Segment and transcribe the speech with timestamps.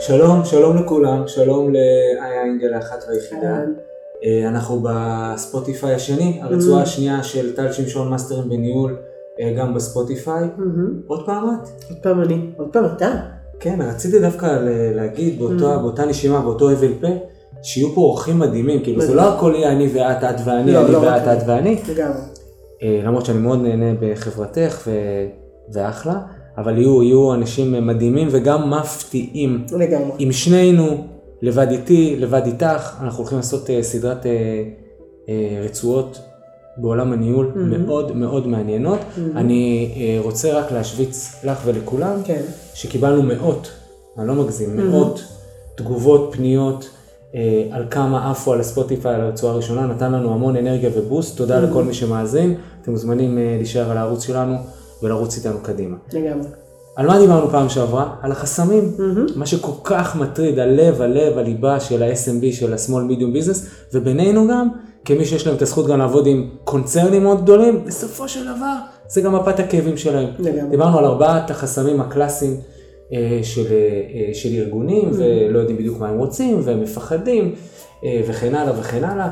[0.00, 3.60] שלום, שלום לכולם, שלום לאיה אינגל האחת והיחידה.
[4.24, 8.96] אה, אנחנו בספוטיפיי השני, הרצועה השנייה של טל שמשון מאסטרים בניהול,
[9.40, 10.48] אה, גם בספוטיפיי.
[11.06, 11.68] עוד פעם את?
[11.90, 13.10] עוד פעם אני, עוד פעם אתה.
[13.60, 14.58] כן, רציתי דווקא
[14.94, 17.08] להגיד באותה, באותה נשימה, באותו הבל פה,
[17.62, 20.92] שיהיו פה אורחים מדהימים, כאילו זה לא הכל יהיה אני ואת, את ואני, לא, אני
[20.92, 21.82] לא ואת, את ואני.
[21.88, 22.20] לגמרי.
[22.82, 24.88] אה, למרות שאני מאוד נהנה בחברתך.
[25.72, 26.20] ואחלה,
[26.58, 29.64] אבל יהיו, יהיו אנשים מדהימים וגם מפתיעים.
[29.78, 30.10] לגמרי.
[30.18, 31.04] עם שנינו,
[31.42, 34.32] לבד איתי, לבד איתך, אנחנו הולכים לעשות אה, סדרת אה,
[35.28, 36.18] אה, רצועות
[36.76, 37.58] בעולם הניהול Mhm.
[37.58, 38.98] מאוד מאוד מעניינות.
[39.36, 42.42] אני אה, רוצה רק להשוויץ לך ולכולם, כן.
[42.74, 43.70] שקיבלנו מאות,
[44.18, 44.82] אני לא מגזים, Mhm.
[44.82, 45.22] מאות
[45.76, 46.90] תגובות, פניות.
[47.70, 51.84] על כמה עפו על הספוטיפיי על הרצועה הראשונה, נתן לנו המון אנרגיה ובוסט, תודה לכל
[51.84, 54.54] מי שמאזין, אתם מוזמנים להישאר על הערוץ שלנו
[55.02, 55.96] ולרוץ איתנו קדימה.
[56.12, 56.48] לגמרי.
[56.96, 58.14] על מה דיברנו פעם שעברה?
[58.22, 58.92] על החסמים.
[58.98, 59.26] מהמם.
[59.36, 64.68] מה שכל כך מטריד, הלב, הלב, הליבה של ה-SMB, של ה-small medium business, ובינינו גם,
[65.04, 68.74] כמי שיש להם את הזכות גם לעבוד עם קונצרנים מאוד גדולים, בסופו של דבר,
[69.08, 70.28] זה גם מפת הכאבים שלהם.
[70.38, 70.70] לגמרי.
[70.70, 72.56] דיברנו על ארבעת החסמים הקלאסיים
[73.12, 77.54] אה, של, אה, של ארגונים, ולא יודעים בדיוק מה הם רוצים, והם מפחדים,
[78.04, 79.28] אה, וכן הלאה וכן הלאה.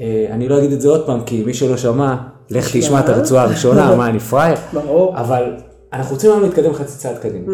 [0.00, 2.16] אה, אני לא אגיד את זה עוד פעם, כי מי שלא שמע,
[2.50, 4.56] לך תשמע את הרצועה הראשונה, מה אני פראייר.
[4.72, 5.20] ברור.
[5.20, 5.56] אבל
[5.92, 7.52] אנחנו רוצים היום להתקדם חצי צעד קדימה.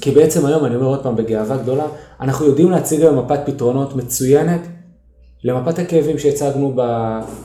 [0.00, 1.84] כי בעצם היום, אני אומר עוד פעם בגאווה גדולה,
[2.20, 4.60] אנחנו יודעים להציג היום מפת פתרונות מצוינת
[5.44, 6.76] למפת הכאבים שהצגנו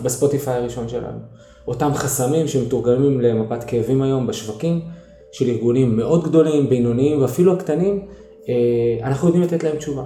[0.03, 1.17] בספוטיפיי הראשון שלנו.
[1.67, 4.81] אותם חסמים שמתורגמים למפת כאבים היום בשווקים
[5.31, 8.06] של ארגונים מאוד גדולים, בינוניים ואפילו הקטנים,
[8.50, 10.03] אה, אנחנו יודעים לתת להם תשובה.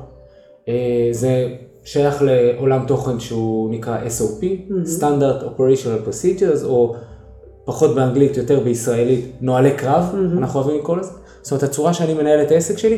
[0.67, 1.47] אה, זה
[1.85, 4.43] שייך לעולם תוכן שהוא נקרא SOP,
[4.99, 6.95] Standard Operational Procedures, או
[7.65, 11.11] פחות באנגלית, יותר בישראלית, נוהלי קרב, אנחנו אוהבים לקרוא לזה.
[11.41, 12.97] זאת אומרת, הצורה שאני מנהל את העסק שלי,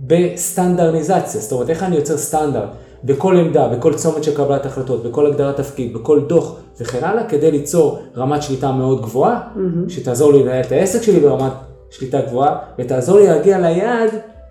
[0.00, 2.68] בסטנדרניזציה, זאת אומרת, איך אני יוצר סטנדרט
[3.04, 7.50] בכל עמדה, בכל צומת של קבלת החלטות, בכל הגדרת תפקיד, בכל דוח וכן הלאה, כדי
[7.50, 9.40] ליצור רמת שליטה מאוד גבוהה,
[9.88, 11.52] שתעזור לי לנהל את העסק שלי ברמת
[11.90, 14.10] שליטה גבוהה, ותעזור לי להגיע ליעד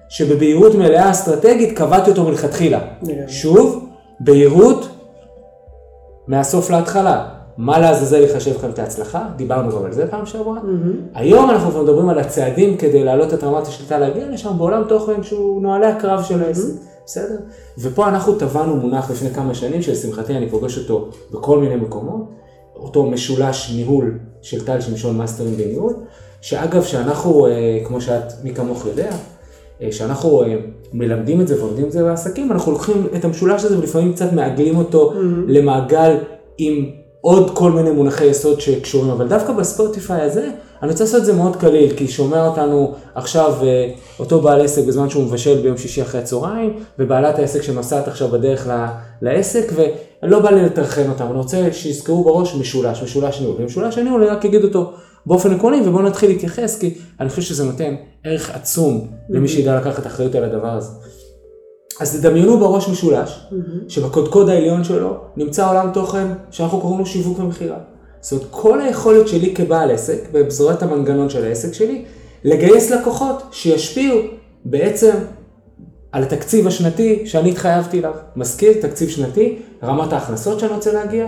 [0.09, 2.79] שבבהירות מלאה אסטרטגית קבעתי אותו מלכתחילה.
[3.01, 3.23] לגמרי.
[3.27, 3.85] שוב,
[4.19, 4.87] בהירות
[6.27, 7.29] מהסוף להתחלה.
[7.57, 9.27] מה לעזאזל יחשב לכם את ההצלחה?
[9.35, 10.59] דיברנו גם על זה פעם שעברה.
[11.13, 15.23] היום אנחנו כבר מדברים על הצעדים כדי להעלות את רמת השליטה, להגיע לשם בעולם תוכן
[15.23, 16.73] שהוא נוהלי הקרב של העסק,
[17.05, 17.37] בסדר?
[17.77, 22.21] ופה אנחנו טבענו מונח לפני כמה שנים, שלשמחתי אני פוגש אותו בכל מיני מקומות,
[22.75, 25.93] אותו משולש ניהול של טל שמשון מאסטרים בניהול,
[26.41, 29.11] שאגב, שאנחנו, אה, כמו שאת, מי כמוך יודע,
[29.91, 30.55] שאנחנו אה,
[30.93, 34.77] מלמדים את זה ועובדים את זה בעסקים, אנחנו לוקחים את המשולש הזה ולפעמים קצת מעגלים
[34.77, 35.13] אותו
[35.47, 36.15] למעגל
[36.57, 36.85] עם
[37.21, 40.49] עוד כל מיני מונחי יסוד שקשורים, אבל דווקא בספוטיפיי הזה,
[40.83, 44.85] אני רוצה לעשות את זה מאוד קליל, כי שומע אותנו עכשיו אה, אותו בעל עסק
[44.85, 48.85] בזמן שהוא מבשל ביום שישי אחרי הצהריים, ובעלת העסק שנוסעת עכשיו בדרך ל-
[49.21, 49.73] לעסק,
[50.23, 54.29] ולא בא לי לטרחן אותם, אני רוצה שיזכרו בראש משולש, משולש ניהול, ומשולש הניהול אני
[54.31, 54.93] רק אגיד אותו
[55.25, 60.07] באופן עקרוני, ובואו נתחיל להתייחס, כי אני חושב שזה נותן ערך עצום למי שידע לקחת
[60.07, 60.89] אחריות על הדבר הזה.
[61.99, 63.47] אז תדמיינו בראש משולש,
[63.87, 67.77] שבקודקוד העליון שלו נמצא עולם תוכן שאנחנו קוראים לו שיווק ומכירה.
[68.21, 72.05] זאת אומרת, כל היכולת שלי כבעל עסק, בבשורת המנגנון של העסק שלי,
[72.43, 74.19] לגייס לקוחות שישפיעו
[74.65, 75.11] בעצם
[76.11, 78.13] על התקציב השנתי שאני התחייבתי אליו.
[78.35, 81.27] מזכיר, תקציב שנתי, רמת ההכנסות שאני רוצה להגיע,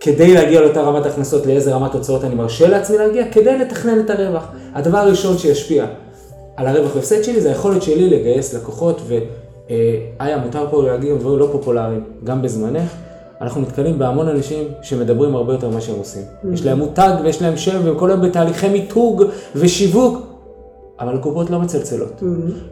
[0.00, 4.10] כדי להגיע לאותה רמת הכנסות, לאיזה רמת הוצאות אני מרשה לעצמי להגיע, כדי לתכנן את
[4.10, 4.48] הרווח.
[4.74, 5.86] הדבר הראשון שישפיע
[6.56, 11.48] על הרווח והפסד שלי זה היכולת שלי לגייס לקוחות, ואיה, מותר פה להגיד דברים לא
[11.52, 12.92] פופולריים, גם בזמנך.
[13.40, 16.22] אנחנו נתקלים בהמון אנשים שמדברים הרבה יותר ממה שהם עושים.
[16.52, 19.22] יש להם מותג ויש להם שם והם כל היום בתהליכי מיתוג
[19.54, 20.26] ושיווק,
[21.00, 22.22] אבל הקופות לא מצלצלות.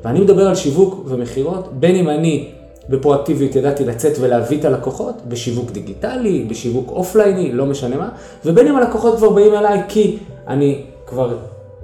[0.04, 2.48] ואני מדבר על שיווק ומכירות, בין אם אני
[2.88, 8.08] בפרואקטיביות ידעתי לצאת ולהביא את הלקוחות, בשיווק דיגיטלי, בשיווק אופלייני, לא משנה מה,
[8.44, 10.18] ובין אם הלקוחות כבר באים אליי כי
[10.48, 11.36] אני כבר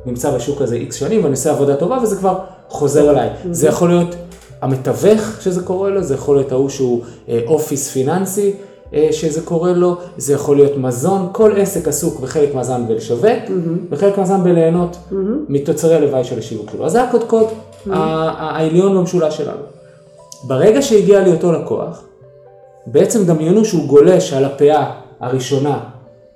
[0.06, 3.28] נמצא בשוק הזה איקס שנים ואני עושה עבודה טובה וזה כבר חוזר אליי.
[3.50, 4.14] זה יכול להיות
[4.62, 8.52] המתווך שזה קורה לו, זה יכול להיות ההוא שהוא אה, אופיס פיננסי
[8.94, 13.26] אה, שזה קורה לו, זה יכול להיות מזון, כל עסק עסוק בחלק מהזמן בלשווק,
[13.90, 14.96] וחלק מהזמן בליהנות
[15.48, 16.86] מתוצרי הלוואי של השיווק שלו.
[16.86, 17.46] אז זה הקודקוד
[17.90, 17.96] ה-
[18.56, 19.60] העליון במשולש שלנו.
[20.44, 22.04] ברגע שהגיע לי אותו לקוח,
[22.86, 25.80] בעצם דמיינו שהוא גולש על הפאה הראשונה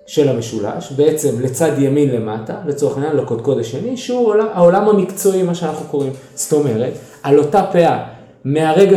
[0.06, 5.55] של המשולש, בעצם לצד ימין למטה, לצורך העניין לקודקוד השני, שהוא העולם, העולם המקצועי, מה
[5.55, 6.12] שאנחנו קוראים.
[6.35, 6.93] זאת אומרת,
[7.23, 8.06] על אותה פאה,
[8.45, 8.97] מהרגע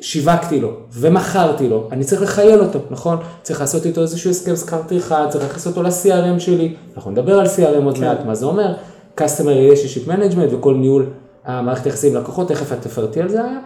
[0.00, 3.18] ששיווקתי לו ומכרתי לו, אני צריך לחייל אותו, נכון?
[3.42, 7.46] צריך לעשות איתו איזשהו הסכם שכר טרחה, צריך להכניס אותו ל-CRM שלי, אנחנו נדבר על
[7.46, 8.74] CRM עוד מעט, מה זה אומר?
[9.18, 11.06] Customer Relationship Management וכל ניהול
[11.48, 13.58] המערכת יחסים לקוחות, תכף את תפרטי על זה היה.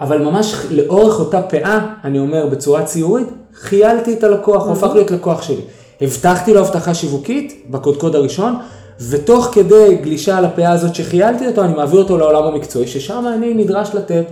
[0.00, 5.10] אבל ממש לאורך אותה פאה, אני אומר בצורה ציורית, חיילתי את הלקוח, הוא הפך להיות
[5.10, 5.60] לקוח שלי.
[6.00, 8.56] הבטחתי לו הבטחה שיווקית בקודקוד הראשון,
[9.08, 13.54] ותוך כדי גלישה על הפאה הזאת שחיילתי אותו, אני מעביר אותו לעולם המקצועי, ששם אני
[13.54, 14.24] נדרש לתת,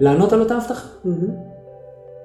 [0.00, 0.86] לענות על אותה הבטחה.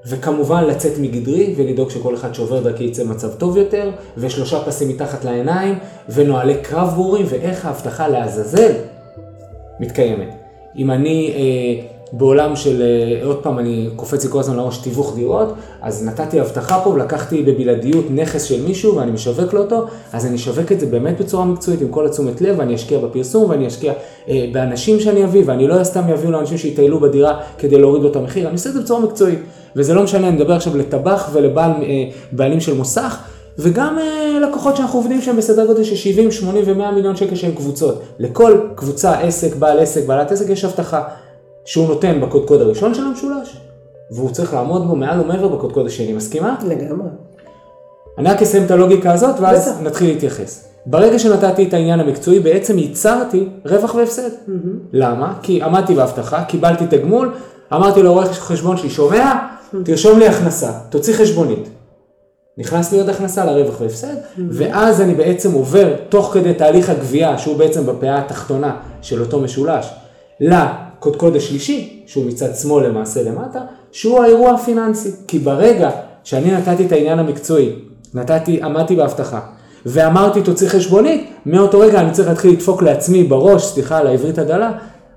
[0.07, 5.25] וכמובן לצאת מגדרי ולדאוג שכל אחד שעובר דרכי יצא מצב טוב יותר, ושלושה פסים מתחת
[5.25, 5.75] לעיניים,
[6.09, 8.71] ונוהלי קרב ברורים, ואיך ההבטחה לעזאזל
[9.79, 10.29] מתקיימת.
[10.77, 15.15] אם אני אה, בעולם של, אה, עוד פעם, אני קופץ לי כל הזמן לראש תיווך
[15.15, 20.25] דירות, אז נתתי הבטחה פה ולקחתי בבלעדיות נכס של מישהו ואני משווק לו אותו, אז
[20.25, 23.67] אני אשווק את זה באמת בצורה מקצועית עם כל התשומת לב, ואני אשקיע בפרסום ואני
[23.67, 23.93] אשקיע
[24.29, 28.15] אה, באנשים שאני אביא, ואני לא סתם אביאו לאנשים שיטיילו בדירה כדי להוריד לו את
[28.15, 29.39] המחיר, אני עושה את זה בצורה מקצועית.
[29.75, 33.17] וזה לא משנה, אני מדבר עכשיו לטבח ולבעלים אה, של מוסך.
[33.59, 37.51] וגם אה, לקוחות שאנחנו עובדים שהם בסדר גודל של 70, 80 ו-100 מיליון שקל שהם
[37.55, 38.01] קבוצות.
[38.19, 41.03] לכל קבוצה, עסק, בעל עסק, בעלת עסק, יש הבטחה.
[41.65, 43.57] שהוא נותן בקודקוד הראשון של המשולש,
[44.11, 46.55] והוא צריך לעמוד בו מעל ומעבר בקודקוד השני, מסכימה?
[46.67, 47.07] לגמרי.
[48.17, 49.81] אני רק אסיים את הלוגיקה הזאת, ואז בטח.
[49.81, 50.67] נתחיל להתייחס.
[50.85, 54.29] ברגע שנתתי את העניין המקצועי, בעצם ייצרתי רווח והפסד.
[54.29, 54.51] Mm-hmm.
[54.93, 55.33] למה?
[55.41, 57.31] כי עמדתי בהבטחה, קיבלתי תגמול,
[57.73, 59.33] אמרתי לעורך חשבון שלי, שומע?
[59.83, 61.69] תרשום לי הכנסה, תוציא חשבונית.
[62.57, 64.15] נכנס לי עוד הכנסה לרווח והפסד.
[64.49, 69.93] ואז אני בעצם עובר, תוך כדי תהליך הגבייה, שהוא בעצם בפאה התחתונה של אותו משולש,
[70.99, 73.59] קודקוד השלישי, שהוא מצד שמאל למעשה למטה,
[73.91, 75.11] שהוא האירוע הפיננסי.
[75.27, 75.89] כי ברגע
[76.23, 77.75] שאני נתתי את העניין המקצועי,
[78.13, 79.39] נתתי, עמדתי בהבטחה,
[79.85, 84.71] ואמרתי תוציא חשבונית, מאותו רגע אני צריך להתחיל לדפוק לעצמי בראש, סליחה על העברית הדלה,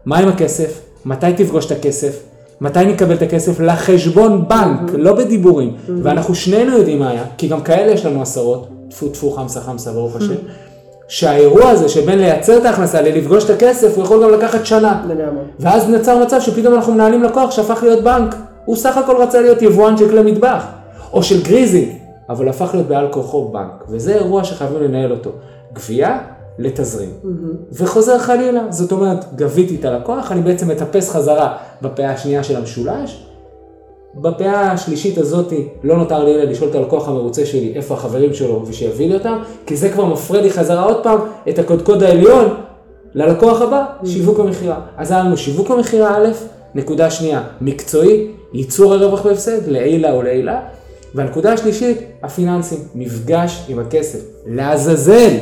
[0.04, 0.80] מה עם הכסף?
[1.04, 2.22] מתי תפגוש את הכסף?
[2.60, 3.60] מתי נקבל את הכסף?
[3.60, 4.90] לחשבון בנק.
[4.94, 5.70] לא בדיבורים.
[5.70, 5.92] Mm-hmm.
[6.02, 9.92] ואנחנו שנינו יודעים מה היה, כי גם כאלה יש לנו עשרות, טפו טפו חמסה חמסה
[9.92, 10.32] ברוך השם.
[10.32, 10.68] Mm-hmm.
[11.08, 15.02] שהאירוע הזה שבין לייצר את ההכנסה ללפגוש את הכסף, הוא יכול גם לקחת שנה.
[15.08, 15.42] לגמרי.
[15.60, 18.34] ואז נוצר מצב שפתאום אנחנו מנהלים לקוח שהפך להיות בנק.
[18.64, 20.64] הוא סך הכל רצה להיות יבואן של כלי מטבח,
[21.12, 21.92] או של גריזי,
[22.28, 23.84] אבל הפך להיות בעל כוחו בנק.
[23.88, 25.30] וזה אירוע שחייבים לנהל אותו.
[25.72, 26.18] גבייה
[26.58, 27.10] לתזרים.
[27.10, 27.26] Mm-hmm.
[27.72, 33.28] וחוזר חלילה, זאת אומרת, גביתי את הלקוח, אני בעצם מטפס חזרה בפאה השנייה של המשולש,
[34.14, 35.52] בפאה השלישית הזאת
[35.84, 39.38] לא נותר לי אלא לשאול את הלקוח המרוצה שלי איפה החברים שלו ושיביא לי אותם,
[39.66, 41.18] כי זה כבר מפרה לי חזרה עוד פעם
[41.48, 42.54] את הקודקוד העליון
[43.14, 44.06] ללקוח הבא, mm.
[44.06, 44.80] שיווק המכירה.
[44.96, 46.28] אז היה לנו שיווק המכירה א',
[46.74, 50.60] נקודה שנייה, מקצועי, ייצור הרווח והפסד לעילה או לעילה,
[51.14, 55.36] והנקודה השלישית, הפיננסים, מפגש עם הכסף, לעזאזל.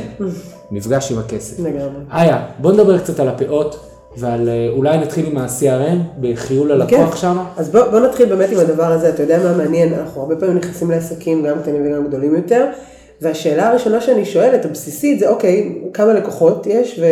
[0.71, 1.59] מפגש עם הכסף.
[1.59, 2.03] לגמרי.
[2.13, 3.87] איה, בוא נדבר קצת על הפאות.
[4.17, 7.17] ועל אה, אולי נתחיל עם ה-CRM בחיול הלקוח כן.
[7.17, 7.37] שם.
[7.57, 10.57] אז בוא, בוא נתחיל באמת עם הדבר הזה, אתה יודע מה מעניין, אנחנו הרבה פעמים
[10.57, 12.65] נכנסים לעסקים גם קטנים וגם גדולים יותר,
[13.21, 17.05] והשאלה הראשונה שאני שואלת, הבסיסית, זה אוקיי, כמה לקוחות יש ו,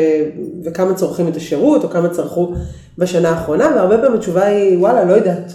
[0.63, 2.52] וכמה צורכים את השירות, או כמה צרכו
[2.98, 5.54] בשנה האחרונה, והרבה פעמים התשובה היא, וואלה, לא יודעת.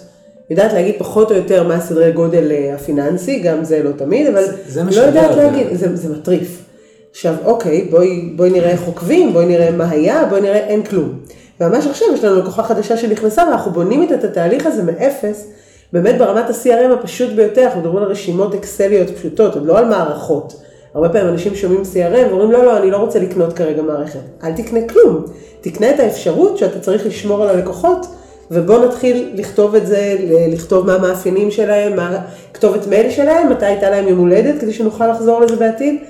[0.50, 4.44] יודעת להגיד פחות או יותר מה הסדרי גודל אה, הפיננסי, גם זה לא תמיד, אבל
[4.66, 6.69] זה, זה לא יודעת להגיד, זה, זה מטריף.
[7.10, 11.18] עכשיו, אוקיי, בואי, בואי נראה איך עוקבים, בואי נראה מה היה, בואי נראה אין כלום.
[11.60, 15.46] וממש עכשיו יש לנו לקוחה חדשה שנכנסה ואנחנו בונים את התהליך הזה מאפס,
[15.92, 20.62] באמת ברמת ה-CRM הפשוט ביותר, אנחנו מדברים על רשימות אקסליות פשוטות, עוד לא על מערכות.
[20.94, 24.20] הרבה פעמים אנשים שומעים CRM ואומרים לא, לא, אני לא רוצה לקנות כרגע מערכת.
[24.44, 25.24] אל תקנה כלום,
[25.60, 28.06] תקנה את האפשרות שאתה צריך לשמור על הלקוחות,
[28.50, 30.16] ובוא נתחיל לכתוב את זה,
[30.52, 32.18] לכתוב מה המאפיינים שלהם, מה
[32.54, 36.02] כתובת מייל שלהם, מתי הייתה להם יום הולדת, כדי שנוכל לחזור לזה בעתיד.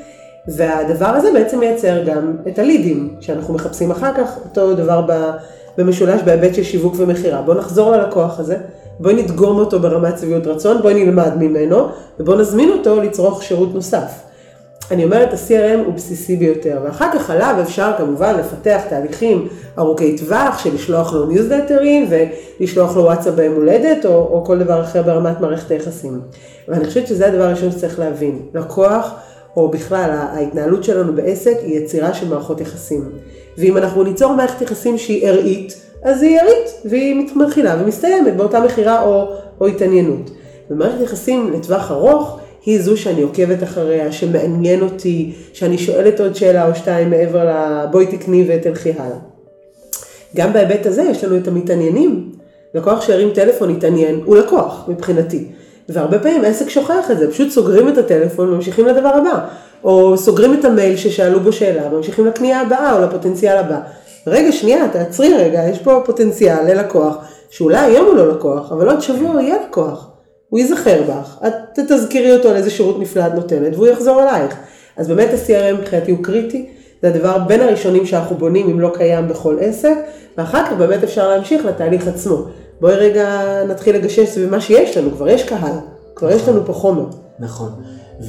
[0.48, 5.06] והדבר הזה בעצם מייצר גם את הלידים, שאנחנו מחפשים אחר כך, אותו דבר
[5.78, 7.42] במשולש בהיבט של שיווק ומכירה.
[7.42, 8.56] בואו נחזור ללקוח הזה,
[9.00, 11.88] בואי נדגום אותו ברמת צביעות רצון, בואי נלמד ממנו,
[12.20, 14.30] ובואו נזמין אותו לצרוך שירות נוסף.
[14.90, 20.58] אני אומרת, ה-CRM הוא בסיסי ביותר, ואחר כך עליו אפשר כמובן לפתח תהליכים ארוכי טווח
[20.58, 25.40] של לשלוח לו ניוזלטרים ולשלוח לו וואטסאפ ביום הולדת או, או כל דבר אחר ברמת
[25.40, 26.20] מערכת היחסים.
[26.68, 28.38] ואני חושבת שזה הדבר הראשון שצריך להבין.
[28.54, 29.14] לקוח
[29.56, 33.08] או בכלל ההתנהלות שלנו בעסק היא יצירה של מערכות יחסים.
[33.58, 39.02] ואם אנחנו ניצור מערכת יחסים שהיא ארעית, אז היא ארעית, והיא מתחילה ומסתיימת באותה מכירה
[39.02, 39.28] או,
[39.60, 40.30] או התעניינות.
[40.70, 46.68] ומערכת יחסים לטווח ארוך היא זו שאני עוקבת אחריה, שמעניין אותי, שאני שואלת עוד שאלה
[46.68, 47.86] או שתיים מעבר ל...
[47.90, 49.18] בואי תקני ותלכי הלאה.
[50.36, 52.32] גם בהיבט הזה יש לנו את המתעניינים.
[52.74, 55.44] לקוח שהרים טלפון התעניין, הוא לקוח מבחינתי.
[55.92, 59.46] והרבה פעמים עסק שוכח את זה, פשוט סוגרים את הטלפון וממשיכים לדבר הבא.
[59.84, 63.80] או סוגרים את המייל ששאלו בו שאלה וממשיכים לקנייה הבאה או לפוטנציאל הבא.
[64.26, 67.16] רגע, שנייה, תעצרי רגע, יש פה פוטנציאל ללקוח,
[67.50, 70.10] שאולי היום הוא לא לקוח, אבל עוד שבוע הוא יהיה לקוח.
[70.48, 74.56] הוא ייזכר בך, את תזכירי אותו על איזה שירות נפלא את נותנת והוא יחזור אלייך.
[74.96, 76.66] אז באמת ה-CRM מבחינתי הוא קריטי,
[77.02, 79.94] זה הדבר בין הראשונים שאנחנו בונים אם לא קיים בכל עסק,
[80.38, 82.44] ואחר כך באמת אפשר להמשיך לתהליך עצמו.
[82.80, 85.72] בואי רגע נתחיל לגשש סביב מה שיש לנו, כבר יש קהל,
[86.14, 87.04] כבר יש לנו פה חומר.
[87.38, 87.70] נכון.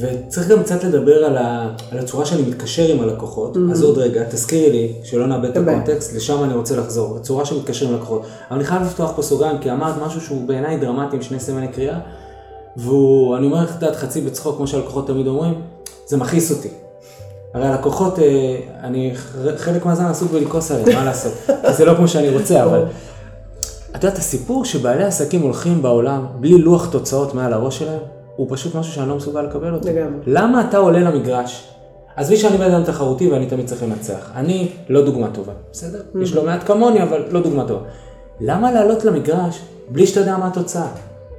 [0.00, 3.72] וצריך גם קצת לדבר על, ה, על הצורה שאני מתקשר עם הלקוחות, mm-hmm.
[3.72, 7.88] אז עוד רגע, תזכירי לי, שלא נאבד את הקונטקסט, לשם אני רוצה לחזור, הצורה שמתקשר
[7.88, 8.22] עם לקוחות.
[8.50, 11.68] אבל אני חייב לפתוח פה סוגריים, כי אמרת משהו שהוא בעיניי דרמטי עם שני סימני
[11.68, 11.98] קריאה,
[12.76, 15.54] והוא, אני אומר לך, את יודעת, חצי בצחוק, כמו שהלקוחות תמיד אומרים,
[16.06, 16.68] זה מכעיס אותי.
[17.54, 19.12] הרי הלקוחות, אה, אני
[19.56, 21.32] חלק מהזמן עסוק בלכעוס עליהם, מה לעשות?
[21.76, 22.84] זה לא כמו שאני רוצה, אבל...
[23.96, 28.00] את יודעת, הסיפור שבעלי עסקים הולכים בעולם בלי לוח תוצאות מעל הראש שלהם,
[28.36, 29.88] הוא פשוט משהו שאני לא מסוגל לקבל אותו.
[29.88, 30.20] לגמרי.
[30.26, 31.68] למה אתה עולה למגרש?
[32.16, 34.30] עזבי שאני בן אדם תחרותי ואני תמיד צריך לנצח.
[34.34, 35.98] אני לא דוגמה טובה, בסדר?
[35.98, 36.22] Mm-hmm.
[36.22, 37.84] יש לא מעט כמוני, אבל לא דוגמה טובה.
[38.40, 40.88] למה לעלות למגרש בלי שאתה יודע מה התוצאה?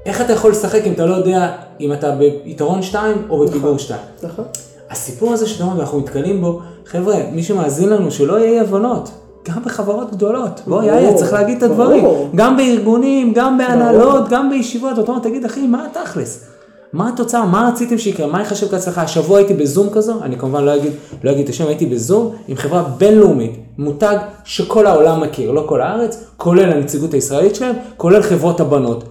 [0.06, 4.00] איך אתה יכול לשחק אם אתה לא יודע אם אתה ביתרון 2 או בפיגור 2?
[4.24, 4.46] נכון.
[4.90, 9.12] הסיפור הזה שאתה אומר, ואנחנו נתקלים בו, חבר'ה, מי שמאזין לנו, שלא יהיה אי הבנות.
[9.50, 12.06] גם בחברות גדולות, בואי, ברור, איה, צריך להגיד את הדברים.
[12.36, 14.98] גם בארגונים, גם בהנהלות, גם בישיבות.
[14.98, 16.46] ואתה אומר, תגיד, אחי, מה התכלס?
[16.94, 17.46] מה התוצאה?
[17.46, 18.28] מה רציתם שיקרה?
[18.28, 19.02] מה ייחשב כהצלחה?
[19.02, 20.92] השבוע הייתי בזום כזו, אני כמובן לא אגיד,
[21.24, 25.82] לא אגיד את השם, הייתי בזום עם חברה בינלאומית, מותג שכל העולם מכיר, לא כל
[25.82, 29.04] הארץ, כולל הנציגות הישראלית שלהם, כולל חברות הבנות.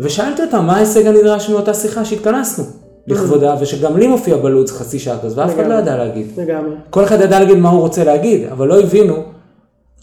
[0.00, 2.64] ושאלתי אותם, מה ההישג הנדרש מאותה שיחה שהתכנסנו
[3.06, 5.74] לכבודה, ושגם לי מופיע בלו"ז חצי שעה כזו, ואף אחד לא.
[5.74, 6.26] ידע להגיד.
[6.36, 6.74] לגמרי.
[6.90, 9.16] כל אחד ידע להגיד מה הוא רוצה להגיד, אבל לא הבינו,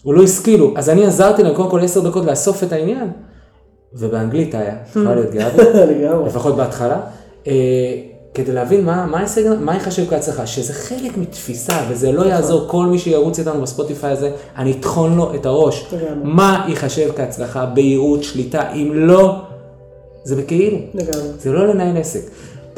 [0.04, 0.74] או לא השכילו.
[0.76, 3.10] אז אני עזרתי להם קודם כל עשר דקות לאסוף את העניין,
[3.92, 5.62] ובאנגלית היה, יכולה להיות גאה בי.
[6.26, 7.00] לפחות בהתחלה,
[7.46, 7.52] אה,
[8.34, 12.86] כדי להבין מה, מה, ההישג, מה ייחשב כהצלחה, שזה חלק מתפיסה, וזה לא יעזור, כל
[12.86, 15.94] מי שירוץ איתנו בספוטיפיי הזה, אני אטחון לו את הראש.
[16.22, 19.34] מה ייחשב כהצלחה, בהירות, שליטה, אם לא,
[20.24, 20.78] זה בכאילו.
[20.94, 21.28] לגמרי.
[21.38, 22.20] זה לא לנהל עסק.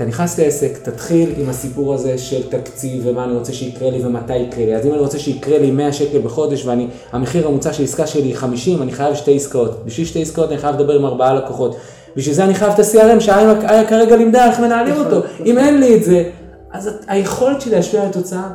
[0.01, 4.37] אתה נכנס לעסק, תתחיל עם הסיפור הזה של תקציב ומה אני רוצה שיקרה לי ומתי
[4.37, 4.77] יקרה לי.
[4.77, 6.67] אז אם אני רוצה שיקרה לי 100 שקל בחודש
[7.13, 9.85] והמחיר הממוצע של עסקה שלי היא 50, אני חייב שתי עסקאות.
[9.85, 11.77] בשביל שתי עסקאות אני חייב לדבר עם ארבעה לקוחות.
[12.17, 15.21] בשביל זה אני חייב את ה-CRM שאיה כרגע לימדה איך מנהלים אותו.
[15.47, 16.25] אם אין לי את זה,
[16.73, 18.49] אז היכולת שלי להשפיע על התוצאה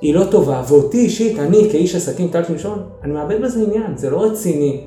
[0.00, 0.62] היא לא טובה.
[0.68, 4.80] ואותי אישית, אני כאיש עסקים, טל שמשון, אני מאבד בזה עניין, זה לא רציני.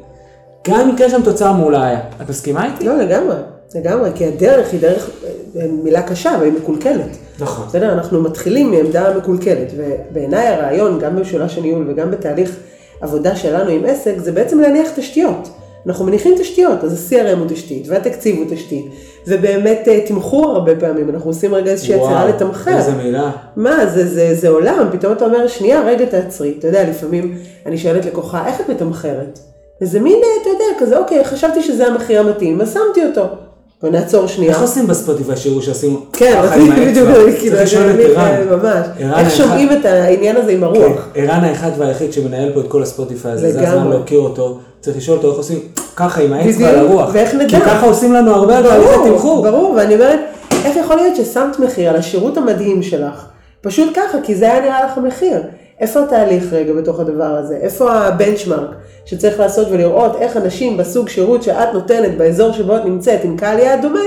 [0.67, 1.99] גם אם יקרה שם תוצאה מעולה היה.
[2.21, 2.85] את מסכימה איתי?
[2.85, 3.35] לא, לגמרי.
[3.75, 7.17] לגמרי, כי הדרך היא דרך, אה, מילה קשה, אבל היא מקולקלת.
[7.39, 7.67] נכון.
[7.67, 7.93] בסדר?
[7.93, 12.57] אנחנו מתחילים מעמדה מקולקלת, ובעיניי הרעיון, גם במשולש הניהול וגם בתהליך
[13.01, 15.49] עבודה שלנו עם עסק, זה בעצם להניח תשתיות.
[15.87, 18.85] אנחנו מניחים תשתיות, אז ה-CRM הוא תשתית, והתקציב הוא תשתית,
[19.27, 22.77] ובאמת אה, תמחור הרבה פעמים, אנחנו עושים רגע איזושהי וואו, לתמחר.
[22.77, 23.31] איזה מילה.
[23.55, 26.55] מה, זה, זה, זה עולם, פתאום אתה אומר, שנייה, רגע תעצרי.
[26.59, 29.39] אתה יודע, לפעמים אני שואלת לקוחה, איך את מתמחרת?
[29.81, 33.25] איזה מין, אה, אתה יודע, כזה, אוקיי, חשבתי שזה המחיר המתאים, אז שמתי אותו.
[33.81, 34.51] בוא נעצור שנייה.
[34.51, 37.09] איך עושים בספוטיפיי שיראו שעשינו כן, רציתי בדיוק?
[37.39, 38.47] כאילו, צריך לשאול את ערן.
[38.49, 38.87] ממש.
[38.99, 41.07] ערן איך שומעים את העניין הזה עם הרוח?
[41.13, 43.89] כן, ערן האחד והיחיד שמנהל פה את כל הספוטיפיי הזה, זה הזמן.
[43.89, 45.59] להוקיר אותו, צריך לשאול אותו איך עושים
[45.95, 47.09] ככה עם האצבע על הרוח.
[47.13, 47.59] ואיך נדע?
[47.59, 49.43] כי ככה עושים לנו הרבה תהליכי תמחור.
[49.43, 50.19] ברור, ואני אומרת,
[50.65, 53.25] איך יכול להיות ששמת מחיר על השירות המדהים שלך?
[53.61, 55.41] פשוט ככה, כי זה היה נראה לך המחיר.
[55.79, 57.57] איפה התהליך רגע בתוך הדבר הזה?
[57.57, 58.69] איפה הבנצ'מארק
[59.05, 63.59] שצריך לעשות ולראות איך אנשים בסוג שירות שאת נותנת באזור שבו את נמצאת עם קהל
[63.59, 63.99] יעד דומה,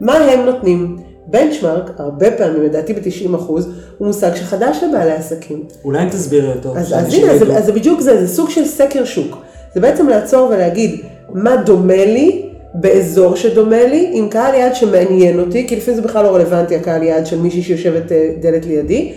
[0.00, 0.96] מה הם נותנים?
[1.26, 3.62] בנצ'מארק, הרבה פעמים, לדעתי ב-90%, הוא
[4.00, 5.64] מושג שחדש לבעלי עסקים.
[5.84, 6.76] אולי תסבירי אותו.
[6.76, 7.42] אז, אז הנה, אז.
[7.42, 9.36] אז זה בדיוק זה, זה סוג של סקר שוק.
[9.74, 11.00] זה בעצם לעצור ולהגיד,
[11.34, 16.24] מה דומה לי באזור שדומה לי, עם קהל יעד שמעניין אותי, כי לפעמים זה בכלל
[16.24, 19.12] לא רלוונטי הקהל יעד של מישהי שיושבת אה, דלת לידי,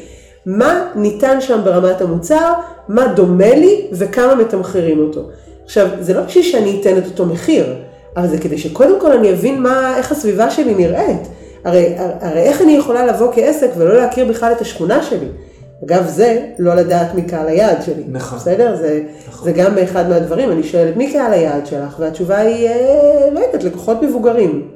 [0.46, 2.54] מה ניתן שם ברמת המוצר,
[2.88, 5.22] מה דומה לי וכמה מתמחרים אותו.
[5.66, 7.76] עכשיו, זה לא בשביל שאני אתן את אותו מחיר,
[8.18, 11.28] אבל זה כדי שקודם כל אני אבין מה, איך הסביבה שלי נראית.
[11.64, 15.28] הרי, הרי איך אני יכולה לבוא כעסק ולא להכיר בכלל את השכונה שלי?
[15.86, 18.04] אגב, זה לא לדעת מי קהל היעד שלי.
[18.08, 18.38] נכון.
[18.38, 18.76] בסדר?
[18.76, 19.46] זה, נכון.
[19.46, 20.52] זה גם אחד מהדברים.
[20.52, 21.96] אני שואלת, מי קהל היעד שלך?
[22.00, 24.68] והתשובה היא, אה, לא יודעת, לקוחות מבוגרים.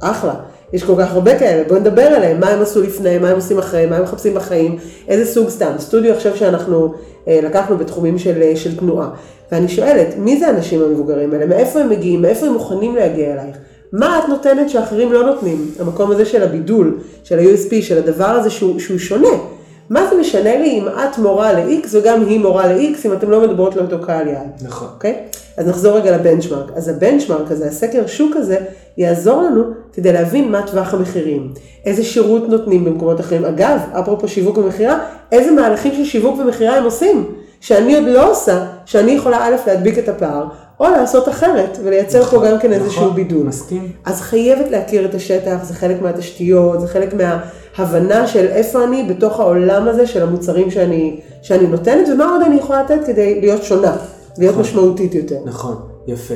[0.00, 0.34] אחלה.
[0.76, 3.58] יש כל כך הרבה כאלה, בואו נדבר עליהם, מה הם עשו לפני, מה הם עושים
[3.58, 4.76] אחרי, מה הם מחפשים בחיים,
[5.08, 5.72] איזה סוג סתם.
[5.78, 6.94] סטודיו עכשיו שאנחנו
[7.28, 9.10] אה, לקחנו בתחומים של, אה, של תנועה.
[9.52, 11.46] ואני שואלת, מי זה האנשים המבוגרים האלה?
[11.46, 12.22] מאיפה הם מגיעים?
[12.22, 13.56] מאיפה הם מוכנים להגיע אלייך?
[13.92, 15.70] מה את נותנת שאחרים לא נותנים?
[15.80, 19.55] המקום הזה של הבידול, של ה-USP, של הדבר הזה שהוא, שהוא שונה.
[19.90, 23.40] מה זה משנה לי אם את מורה ל-X וגם היא מורה ל-X אם אתם לא
[23.40, 24.62] מדברות לאותו קהל יעד?
[24.62, 24.88] נכון.
[24.94, 25.18] אוקיי?
[25.56, 26.70] אז נחזור רגע לבנצ'מארק.
[26.76, 28.58] אז הבנצ'מארק הזה, הסקר שוק הזה,
[28.96, 29.62] יעזור לנו
[29.92, 31.52] כדי להבין מה טווח המחירים.
[31.84, 33.44] איזה שירות נותנים במקומות אחרים.
[33.44, 34.98] אגב, אפרופו שיווק ומכירה,
[35.32, 37.24] איזה מהלכים של שיווק ומכירה הם עושים,
[37.60, 40.46] שאני עוד לא עושה, שאני יכולה א' להדביק את הפער,
[40.80, 43.46] או לעשות אחרת, ולייצר פה גם כן איזשהו נכון, בידול.
[43.46, 43.92] מסכים.
[44.04, 49.40] אז חייבת להכיר את השטח, זה חלק מהתשתיות, זה חלק מההבנה של איפה אני בתוך
[49.40, 53.96] העולם הזה של המוצרים שאני, שאני נותנת, ומה עוד אני יכולה לתת כדי להיות שונה,
[54.38, 54.62] להיות נכון.
[54.62, 55.36] משמעותית יותר.
[55.44, 56.34] נכון, יפה.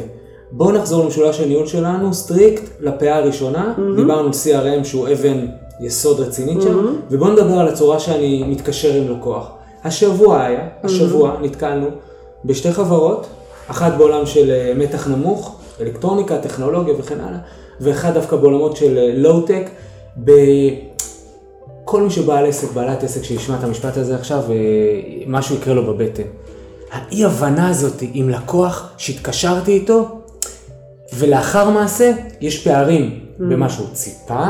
[0.52, 5.46] בואו נחזור למשולש הניהול שלנו, strict לפאה הראשונה, דיברנו על CRM שהוא אבן
[5.80, 9.50] יסוד רצינית שם, ובואו נדבר על הצורה שאני מתקשר עם לקוח.
[9.84, 11.86] השבוע היה, השבוע נתקלנו
[12.44, 13.26] בשתי חברות,
[13.70, 17.38] אחת בעולם של אה, מתח נמוך, אלקטרוניקה, טכנולוגיה וכן הלאה,
[17.80, 19.70] ואחד דווקא בעולמות של לואו-טק,
[21.84, 24.56] כל מי שבעל עסק, בעלת עסק שישמע את המשפט הזה עכשיו, אה,
[25.26, 26.22] משהו יקרה לו בבטן.
[26.92, 30.08] האי הבנה הזאת עם לקוח שהתקשרתי איתו,
[31.14, 34.46] ולאחר מעשה יש פערים במה שהוא ציפה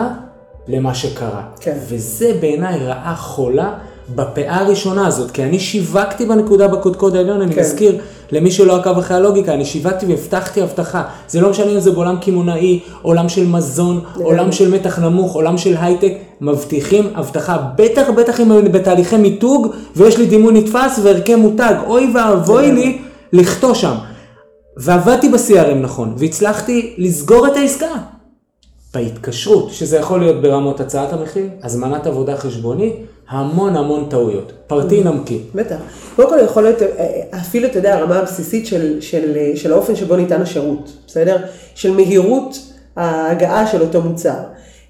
[0.68, 1.42] למה שקרה.
[1.60, 1.78] כן.
[1.88, 3.78] וזה בעיניי רעה חולה
[4.14, 7.60] בפאה הראשונה הזאת, כי אני שיווקתי בנקודה בקודקוד העליון, אני כן.
[7.60, 8.00] מזכיר
[8.32, 11.02] למי שלא עקב אחרי הלוגיקה, אני שיווקתי והבטחתי הבטחה.
[11.28, 15.58] זה לא משנה אם זה בעולם קמעונאי, עולם של מזון, עולם של מתח נמוך, עולם
[15.58, 17.58] של הייטק, מבטיחים הבטחה.
[17.76, 22.98] בטח בטח אם אני בתהליכי מיתוג, ויש לי דימוי נתפס וערכי מותג, אוי ואבוי לי
[23.32, 23.94] לכתוא שם.
[24.76, 27.86] ועבדתי ב-CRM נכון, והצלחתי לסגור את העסקה.
[28.94, 32.94] בהתקשרות, שזה יכול להיות ברמות הצעת המחיר, הזמנת עבודה חשבונית,
[33.30, 34.52] המון המון טעויות.
[34.66, 35.38] פרטי נמקי.
[35.54, 35.76] בטח.
[36.16, 36.88] קודם כל יכול להיות, אה,
[37.40, 41.36] אפילו, אתה יודע, הרמה הבסיסית של, של, אה, של האופן שבו ניתן השירות, בסדר?
[41.74, 42.58] של מהירות
[42.96, 44.38] ההגעה של אותו מוצר.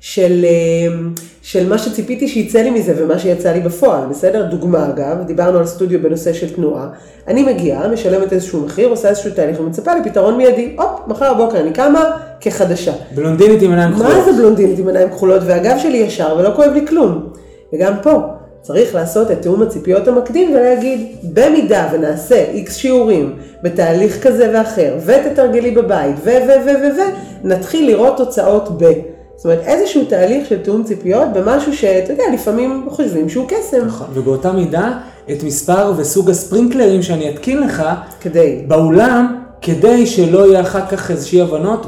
[0.01, 0.95] של, אה,
[1.43, 4.47] של מה שציפיתי שיצא לי מזה ומה שיצא לי בפועל, בסדר?
[4.51, 6.89] דוגמה אגב, דיברנו על סטודיו בנושא של תנועה.
[7.29, 10.77] אני מגיעה, משלמת איזשהו מחיר, עושה איזשהו תהליך ומצפה לפתרון מיידי.
[10.79, 12.93] הופ, מחר בבוקר אני קמה כחדשה.
[13.15, 14.13] בלונדינית עם עיניים כחולות.
[14.13, 17.40] מה זה בלונדינית עם עיניים כחולות והגב שלי ישר ולא כואב לי כלום.
[17.73, 18.21] וגם פה
[18.63, 25.71] צריך לעשות את תיאום הציפיות המקדים ולהגיד, במידה ונעשה איקס שיעורים בתהליך כזה ואחר, ותתרגלי
[25.71, 27.01] בבית, ו ו ו ו ו,
[27.45, 28.93] נתחיל לראות תוצאות ב.
[29.37, 33.87] זאת אומרת, איזשהו תהליך של תיאום ציפיות במשהו שאתה יודע, לפעמים חושבים שהוא קסם.
[33.87, 34.93] נכון, ובאותה מידה,
[35.33, 37.83] את מספר וסוג הספרינקלרים שאני אתקין לך
[38.21, 38.65] כדי.
[38.69, 41.87] באולם, כדי שלא יהיה אחר כך איזושהי הבנות,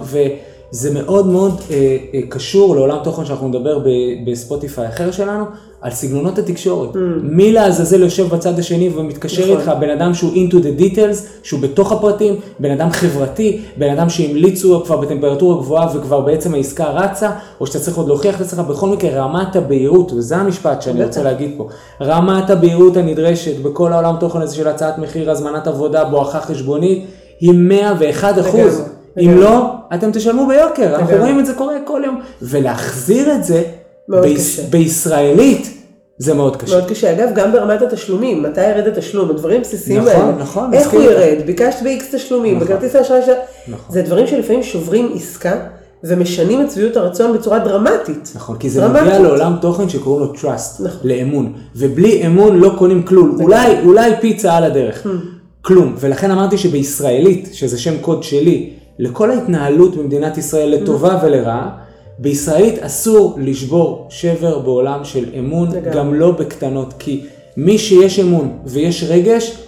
[0.73, 1.77] וזה מאוד מאוד אה,
[2.15, 3.85] אה, קשור לעולם תוכן שאנחנו נדבר ב-
[4.31, 5.45] בספוטיפיי אחר שלנו,
[5.81, 6.89] על סגנונות התקשורת.
[7.23, 9.57] מי לעזאזל יושב בצד השני ומתקשר נכון.
[9.61, 14.09] איתך, בן אדם שהוא into the details, שהוא בתוך הפרטים, בן אדם חברתי, בן אדם
[14.09, 18.59] שהמליצו כבר בטמפרטורה גבוהה וכבר בעצם העסקה רצה, או שאתה צריך עוד להוכיח את עצמך,
[18.61, 21.07] בכל מקרה רמת הבהירות, וזה המשפט שאני בטח.
[21.07, 21.69] רוצה להגיד פה,
[22.01, 27.07] רמת הבהירות הנדרשת בכל העולם תוכן הזה של הצעת מחיר, הזמנת עבודה, בואכה חשבונית,
[27.41, 28.83] היא 101 אחוז.
[29.21, 29.39] אם.
[29.39, 31.17] לא, אתם תשלמו ביוקר, אנחנו.
[31.17, 32.21] רואים את זה קורה כל יום.
[32.43, 33.63] ולהחזיר את זה.
[34.71, 35.79] בישראלית,
[36.19, 36.77] זה מאוד קשה.
[36.77, 37.13] מאוד קשה.
[37.13, 40.33] אגב, גם ברמת התשלומים, מתי ירד התשלום, הדברים הבסיסיים נכון, האלה.
[40.39, 41.21] נכון, איך מסכים הוא איתך.
[41.21, 42.69] ירד, ביקשת ב-X תשלומים, נכון.
[42.69, 43.33] בכרטיס האשראי של...
[43.69, 43.95] נכון.
[43.95, 45.57] זה דברים שלפעמים שוברים עסקה
[46.05, 48.33] ומשנים את שביעות הרצון בצורה דרמטית.
[48.35, 49.03] נכון, כי זה דרמטית.
[49.03, 51.11] מגיע לעולם תוכן שקוראים לו trust, נכון.
[51.11, 55.07] לאמון, ובלי אמון לא קונים כלום, אולי, אולי פיצה על הדרך,
[55.63, 58.71] כלום, ולכן אמרתי שבישראלית, שזה שם קוד שלי,
[59.03, 61.71] לכל ההתנהלות במדינת ישראל לטובה ולרעה,
[62.19, 65.91] בישראלית אסור לשבור שבר בעולם של אמון, לגמרי.
[65.93, 69.59] גם לא בקטנות, כי מי שיש אמון ויש רגש,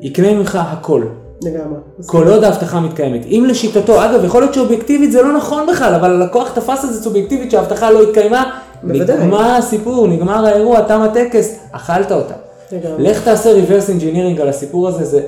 [0.00, 1.04] יקנה ממך הכל.
[1.42, 1.78] לגמרי.
[2.06, 3.26] כל עוד ההבטחה מתקיימת.
[3.26, 7.02] אם לשיטתו, אגב, יכול להיות שאובייקטיבית זה לא נכון בכלל, אבל הלקוח תפס את זה
[7.02, 9.18] סובייקטיבית שההבטחה לא התקיימה, בוודאי.
[9.18, 12.34] נגמר הסיפור, נגמר האירוע, תם הטקס, אכלת אותה.
[12.72, 13.02] לגמרי.
[13.02, 15.22] לך תעשה reverse engineering על הסיפור הזה, זה,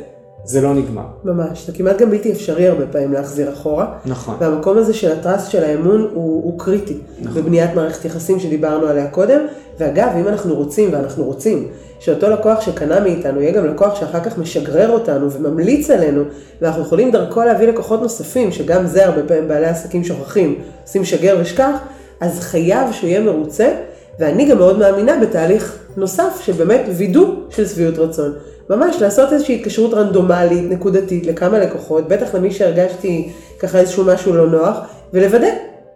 [0.45, 1.03] זה לא נגמר.
[1.25, 3.93] ממש, זה כמעט גם בלתי אפשרי הרבה פעמים להחזיר אחורה.
[4.05, 4.37] נכון.
[4.41, 6.99] והמקום הזה של הטראסט של האמון הוא, הוא קריטי.
[7.21, 7.43] נכון.
[7.43, 9.41] בבניית מערכת יחסים שדיברנו עליה קודם.
[9.79, 11.69] ואגב, אם אנחנו רוצים, ואנחנו רוצים,
[12.01, 16.23] שאותו לקוח שקנה מאיתנו יהיה גם לקוח שאחר כך משגרר אותנו וממליץ עלינו,
[16.63, 21.37] ואנחנו יכולים דרכו להביא לקוחות נוספים, שגם זה הרבה פעמים בעלי עסקים שוכחים, עושים שגר
[21.41, 21.79] ושכח,
[22.21, 23.73] אז חייב שהוא יהיה מרוצה,
[24.19, 28.33] ואני גם מאוד מאמינה בתהליך נוסף, שבאמת וידוא של שביעות רצון.
[28.71, 33.29] ממש לעשות איזושהי התקשרות רנדומלית, נקודתית, לכמה לקוחות, בטח למי שהרגשתי
[33.59, 34.77] ככה איזשהו משהו לא נוח,
[35.13, 35.49] ולוודא,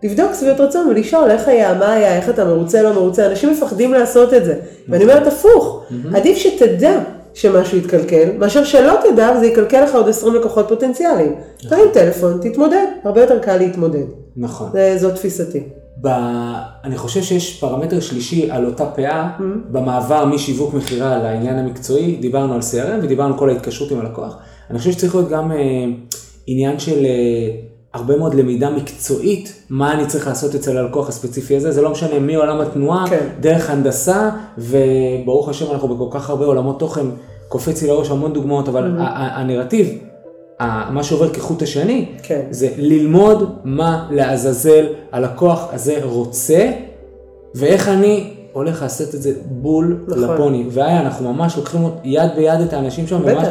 [0.03, 3.93] לבדוק שביעות רצון ולשאול איך היה, מה היה, איך אתה מרוצה, לא מרוצה, אנשים מפחדים
[3.93, 4.55] לעשות את זה.
[4.89, 6.99] ואני אומרת הפוך, עדיף שתדע
[7.35, 11.35] שמשהו יתקלקל, מאשר שלא תדע וזה יקלקל לך עוד 20 לקוחות פוטנציאליים.
[11.69, 14.05] תרים טלפון, תתמודד, הרבה יותר קל להתמודד.
[14.37, 14.71] נכון.
[14.97, 15.63] זו תפיסתי.
[16.03, 16.09] ב...
[16.85, 19.31] אני חושב שיש פרמטר שלישי על אותה פאה,
[19.71, 24.37] במעבר משיווק מכירה לעניין המקצועי, דיברנו על CRM ודיברנו על כל ההתקשרות עם הלקוח.
[24.71, 25.57] אני חושב שצריך להיות גם אה,
[26.47, 27.51] עניין של אה,
[27.95, 32.19] הרבה מאוד למידה מקצועית, מה אני צריך לעשות אצל הלקוח הספציפי הזה, זה לא משנה
[32.19, 33.27] מעולם התנועה, כן.
[33.41, 37.07] דרך הנדסה, וברוך השם אנחנו בכל כך הרבה עולמות תוכן,
[37.49, 39.89] קופץ לי לראש המון דוגמאות, אבל ה- ה- הנרטיב
[40.91, 42.41] מה שעובר כחוט השני, כן.
[42.51, 46.71] זה ללמוד מה לעזאזל הלקוח הזה רוצה,
[47.55, 50.23] ואיך אני הולך לעשות את זה בול נכון.
[50.23, 50.67] לפוני.
[50.71, 53.39] והיה, אנחנו ממש לוקחים יד ביד את האנשים שם, בטח.
[53.39, 53.49] ממש,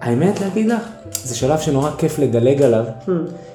[0.00, 0.82] האמת להגיד לך,
[1.24, 3.10] זה שלב שנורא כיף לדלג עליו, Hmm.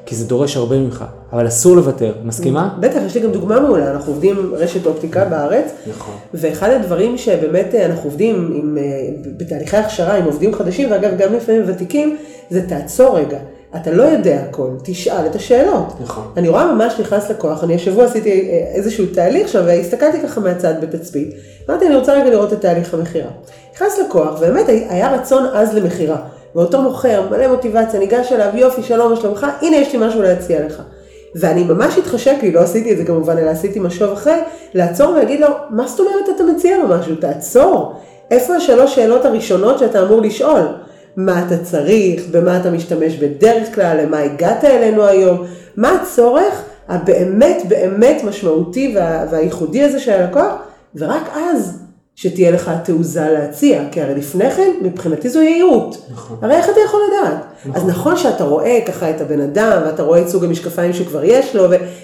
[0.05, 2.75] כי זה דורש הרבה ממך, אבל אסור לוותר, מסכימה?
[2.79, 6.15] בטח, יש לי גם דוגמה מעולה, אנחנו עובדים רשת אופטיקה בארץ, נכון.
[6.33, 11.33] ואחד הדברים שבאמת אה, אנחנו עובדים עם, אה, בתהליכי הכשרה עם עובדים חדשים, ואגב גם
[11.33, 12.17] לפעמים ותיקים,
[12.49, 13.37] זה תעצור רגע.
[13.75, 15.93] אתה לא יודע הכל, תשאל את השאלות.
[16.01, 16.23] נכון.
[16.37, 20.73] אני רואה ממש נכנס לקוח, אני השבוע עשיתי אה, איזשהו תהליך שם, והסתכלתי ככה מהצד
[20.81, 21.35] בתצפית,
[21.69, 23.29] אמרתי, אני רוצה רגע לראות את תהליך המכירה.
[23.75, 26.17] נכנס לקוח, ובאמת היה רצון עז למכירה.
[26.55, 30.65] ואותו מוכר, מלא מוטיבציה, ניגש אליו, יופי, שלום, מה שלומך, הנה יש לי משהו להציע
[30.65, 30.81] לך.
[31.35, 34.39] ואני ממש התחשק לי, לא עשיתי את זה כמובן, אלא עשיתי משוב אחרי,
[34.73, 37.15] לעצור ולהגיד לו, מה זאת אומרת אתה מציע לו משהו?
[37.15, 37.93] תעצור.
[38.31, 40.61] איפה השלוש שאלות הראשונות שאתה אמור לשאול?
[41.15, 45.45] מה אתה צריך, במה אתה משתמש בדרך כלל, למה הגעת אלינו היום,
[45.77, 50.53] מה הצורך הבאמת באמת משמעותי וה, והייחודי הזה של הלקוח,
[50.95, 51.84] ורק אז
[52.15, 55.97] שתהיה לך התעוזה להציע, כי הרי לפני כן, מבחינתי זו יהירות.
[56.13, 56.37] נכון.
[56.41, 57.45] הרי איך אתה יכול לדעת?
[57.73, 61.55] אז נכון שאתה רואה ככה את הבן אדם, ואתה רואה את סוג המשקפיים שכבר יש
[61.55, 61.63] לו,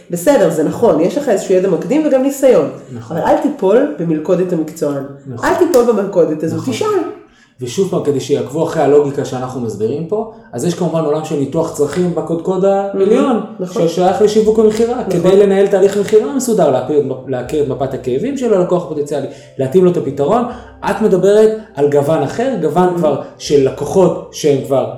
[0.10, 2.70] ובסדר, זה נכון, יש לך איזשהו ידע מקדים וגם ניסיון.
[2.94, 3.18] נכון.
[3.18, 5.04] אבל אל תיפול במלכודת המקצוען.
[5.28, 5.48] נכון.
[5.48, 6.74] אל תיפול במלכודת הזו, נכון.
[6.74, 6.88] תשאל.
[7.62, 11.74] ושוב פעם, כדי שיעקבו אחרי הלוגיקה שאנחנו מסבירים פה, אז יש כמובן עולם של ניתוח
[11.74, 13.88] צרכים בקודקוד העליון, נכון.
[13.88, 16.72] ששייך לשיווק ומכירה, כדי לנהל תהליך מכירה מסודר,
[17.28, 20.44] להכיר, את מפת הכאבים שלו, ללקוח הפוטנציאלי, להתאים לו את הפתרון.
[20.90, 24.92] את מדברת על גוון אחר, גוון כבר של לקוחות שהם כבר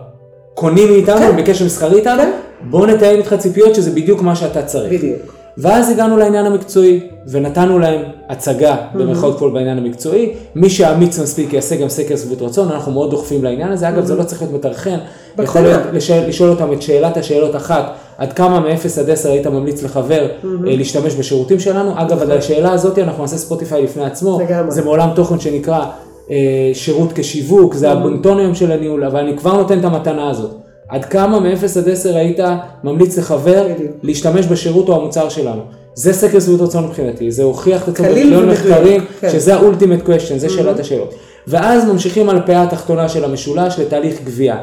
[0.54, 1.23] קונים מאיתנו, כן.
[1.23, 2.32] הם בקשר מסחרי איתנו, כן.
[2.69, 4.93] בוא נתאם איתך ציפיות שזה בדיוק מה שאתה צריך.
[4.93, 5.42] בדיוק.
[5.57, 10.33] ואז הגענו לעניין המקצועי, ונתנו להם הצגה, במירכאות כל בעניין המקצועי.
[10.55, 13.89] מי שאמיץ מספיק יעשה גם סקר שביעות רצון, אנחנו מאוד דוחפים לעניין הזה.
[13.89, 14.97] אגב, זה לא צריך להיות מטרחן.
[15.39, 15.61] יכול.
[15.61, 19.83] להיות לשאל, לשאול אותם את שאלת השאלות אחת, עד כמה מ-0 עד 10 היית ממליץ
[19.83, 20.29] לחבר אה,
[20.75, 21.91] להשתמש בשירותים שלנו.
[21.95, 24.39] אגב, על השאלה הזאת אנחנו נעשה ספוטיפיי לפני עצמו.
[24.67, 25.85] זה מעולם תוכן שנקרא
[26.31, 30.62] אה, שירות כשיווק, זה הבונטוניום של הניהול, אבל אני כבר נותן את המתנה הזאת.
[30.93, 32.39] עד כמה מ-0 עד 10 היית
[32.84, 33.91] ממליץ לחבר בדיוק.
[34.03, 35.62] להשתמש בשירות או המוצר שלנו.
[35.95, 39.29] זה סקר שביעות רצון מבחינתי, זה הוכיח את עצמו במיליון מחקרים, כן.
[39.29, 41.13] שזה ה-ultimate question, זה שאלת השאלות.
[41.47, 44.58] ואז ממשיכים על הפאה התחתונה של המשולש לתהליך גבייה.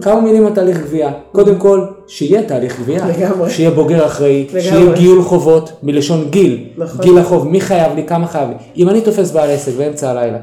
[0.00, 1.10] כמה מילים על תהליך גבייה.
[1.32, 3.06] קודם כל, שיהיה תהליך גבייה.
[3.08, 3.50] לגמרי.
[3.50, 4.62] שיהיה בוגר אחראי, לגמרי.
[4.62, 6.64] שיהיה גיול חובות, מלשון גיל.
[6.76, 7.00] נכון.
[7.00, 8.54] גיל החוב, מי חייב לי, כמה חייב לי.
[8.76, 10.38] אם אני תופס בעל עסק באמצע הלילה,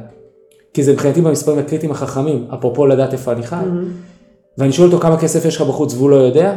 [0.74, 3.56] כי זה מבחינתי במספרים הקריטיים החכמים, אפרופו לדעת איפה אני חי,
[4.58, 6.56] ואני שואל אותו כמה כסף יש לך בחוץ והוא לא יודע,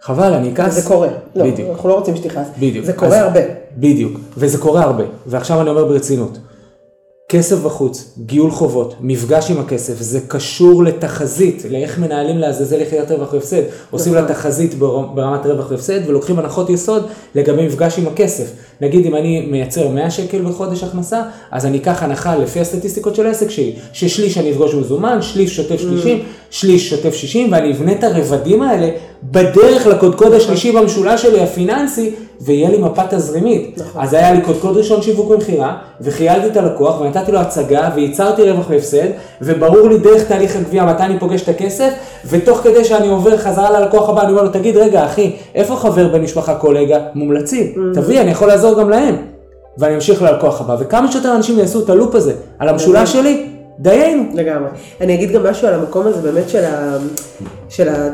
[0.00, 0.74] חבל, אני אכעס.
[0.74, 1.08] זה קורה.
[1.36, 1.70] לא, בדיוק.
[1.70, 2.46] אנחנו לא רוצים שתכעס.
[2.58, 2.84] בדיוק.
[2.84, 3.40] זה קורה אז- הרבה.
[3.76, 5.04] בדיוק, וזה קורה הרבה.
[5.26, 6.38] ועכשיו אני אומר ברצינות.
[7.28, 13.32] כסף בחוץ, גיול חובות, מפגש עם הכסף, זה קשור לתחזית, לאיך מנהלים לעזאזל יחידת רווח
[13.32, 13.62] והפסד.
[13.90, 18.50] עושים לה תחזית בר- ברמת רווח והפסד ולוקחים הנחות יסוד לגבי מפגש עם הכסף.
[18.80, 23.26] נגיד אם אני מייצר 100 שקל בחודש הכנסה, אז אני אקח הנחה לפי הסטטיסטיקות של
[23.26, 26.18] העסק שלי, ששליש אני אפגוש במזומן, שליש שוטף 30,
[26.50, 28.90] שליש שוטף 60, ואני אבנה את הרבדים האלה
[29.22, 33.80] בדרך לקודקוד השלישי במשולש שלי הפיננסי, ויהיה לי מפה תזרימית.
[33.96, 38.70] אז היה לי קודקוד ראשון שיווק ומכירה, וחיילתי את הלקוח, ונתתי לו הצגה, וייצרתי רווח
[38.70, 39.06] והפסד,
[39.42, 41.92] וברור לי דרך תהליך הגבייה מתי אני פוגש את הכסף,
[42.26, 46.08] ותוך כדי שאני עובר חזרה ללקוח הבא, אני אומר לו, תגיד, רגע, אחי, איפה חבר
[46.08, 46.98] בן משפחה קולגה?
[47.14, 47.92] מומלצים.
[47.94, 49.16] תביא, אני יכול לעזור גם להם.
[49.78, 53.46] ואני אמשיך ללקוח הבא, וכמה שיותר אנשים יעשו את הלופ הזה על המשולש שלי,
[53.80, 54.24] דיינו.
[54.34, 54.68] לגמרי.
[55.00, 56.96] אני אגיד גם משהו על המקום הזה באמת של, ה,
[57.68, 58.08] של, ה,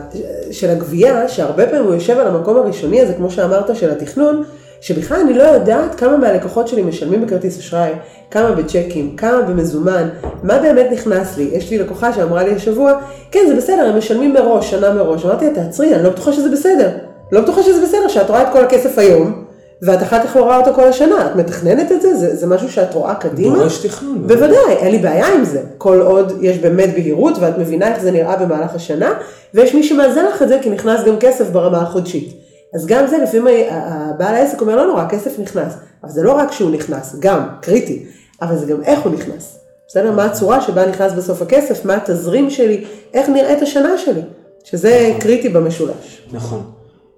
[0.51, 4.45] של הגבייה, שהרבה פעמים הוא יושב על המקום הראשוני הזה, כמו שאמרת, של התכנון,
[4.81, 7.93] שבכלל אני לא יודעת כמה מהלקוחות שלי משלמים בכרטיס אשראי,
[8.31, 10.09] כמה בצ'קים, כמה במזומן,
[10.43, 11.51] מה באמת נכנס לי.
[11.53, 12.93] יש לי לקוחה שאמרה לי השבוע,
[13.31, 15.25] כן, זה בסדר, הם משלמים מראש, שנה מראש.
[15.25, 16.91] אמרתי לה, תעצרי, אני לא בטוחה שזה בסדר.
[17.33, 19.42] לא בטוחה שזה בסדר, שאת רואה את כל הכסף היום,
[19.83, 21.27] ואת אחר כך לא רואה אותו כל השנה.
[21.27, 22.15] את מתכננת את זה?
[22.17, 23.59] זה, זה משהו שאת רואה קדימה?
[23.59, 24.27] דורש תכנון.
[24.27, 25.63] בוודאי, אין לי בעיה עם זה.
[25.79, 29.15] כל עוד יש באמת בהירות ואת מבינה איך זה נראה במהלך השנה,
[29.55, 32.33] ויש מי שמאזן לך את זה כי נכנס גם כסף ברמה החודשית.
[32.75, 35.73] אז גם זה, לפעמים ה- ה- בעל העסק אומר, לא נורא, הכסף נכנס.
[36.05, 38.07] אבל זה לא רק שהוא נכנס, גם, קריטי,
[38.43, 39.59] אבל זה גם איך הוא נכנס.
[39.89, 40.13] בסדר?
[40.13, 44.21] מה הצורה שבה נכנס בסוף הכסף, מה התזרים שלי, איך נראית השנה שלי.
[44.65, 46.23] שזה קריטי במשולש.
[46.33, 46.63] נכון.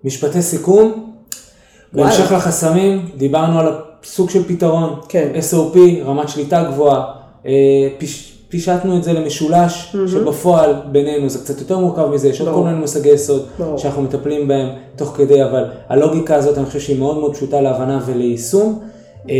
[0.05, 1.04] משפטי סיכום,
[1.95, 3.73] בהמשך לחסמים, דיברנו על
[4.05, 5.33] סוג של פתרון, כן.
[5.51, 7.05] SOP, רמת שליטה גבוהה,
[7.47, 7.53] אה,
[7.99, 12.63] פיש, פישטנו את זה למשולש, שבפועל בינינו זה קצת יותר מורכב מזה, יש עוד כל.
[12.63, 13.79] מיני מושגי יסוד ברור.
[13.79, 18.01] שאנחנו מטפלים בהם תוך כדי, אבל הלוגיקה הזאת אני חושב שהיא מאוד מאוד פשוטה להבנה
[18.07, 18.81] וליישום.
[19.31, 19.35] אה,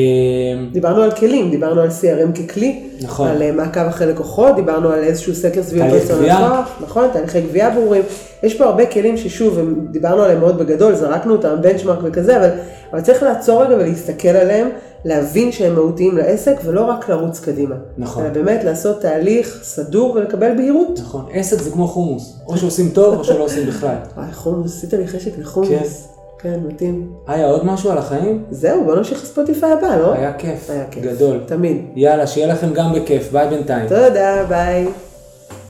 [0.73, 3.29] דיברנו על כלים, דיברנו על CRM ככלי, נכון.
[3.29, 6.23] על אה, מעקב אחרי לקוחות, דיברנו על איזשהו סקר סביב רצון.
[6.23, 8.03] לקוח, נכון, תהליכי גבייה ברורים.
[8.43, 9.59] יש פה הרבה כלים ששוב,
[9.91, 12.51] דיברנו עליהם מאוד בגדול, זרקנו אותם, בנצ'מארק וכזה, אבל,
[12.93, 14.69] אבל צריך לעצור רגע ולהסתכל עליהם,
[15.05, 17.75] להבין שהם מהותיים לעסק, ולא רק לרוץ קדימה.
[17.99, 18.25] נכון.
[18.25, 20.99] אלא באמת לעשות תהליך סדור ולקבל בהירות.
[20.99, 23.97] נכון, עסק זה כמו חומוס, או שעושים טוב או שלא עושים בכלל.
[24.17, 26.14] וואי, חומוס, עשית לי חשק לחומוס.
[26.45, 27.13] כן, מתאים.
[27.27, 28.45] היה עוד משהו על החיים?
[28.51, 30.13] זהו, בוא נמשיך לספוטיפיי הבא, לא?
[30.13, 31.05] היה כיף, היה כיף.
[31.05, 31.41] גדול.
[31.47, 31.77] תמיד.
[31.97, 33.89] יאללה, שיהיה לכם גם בכיף, ביי בינתיים.
[33.89, 34.87] תודה, ביי.